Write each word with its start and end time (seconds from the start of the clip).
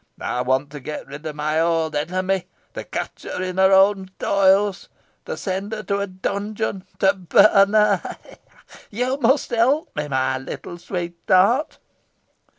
I 0.19 0.41
want 0.41 0.71
to 0.71 0.79
get 0.79 1.05
rid 1.05 1.27
of 1.27 1.35
my 1.35 1.59
old 1.61 1.95
enemy 1.95 2.47
to 2.73 2.83
catch 2.83 3.21
her 3.21 3.39
in 3.43 3.57
her 3.59 3.71
own 3.71 4.09
toils 4.17 4.89
to 5.27 5.37
send 5.37 5.73
her 5.73 5.83
to 5.83 5.99
a 5.99 6.07
dungeon 6.07 6.85
to 6.97 7.13
burn 7.13 7.73
her 7.73 7.97
ha! 7.97 8.17
ha! 8.23 8.35
You 8.89 9.17
must 9.17 9.51
help 9.51 9.95
me, 9.95 10.07
my 10.07 10.39
little 10.39 10.79
sweetheart." 10.79 11.77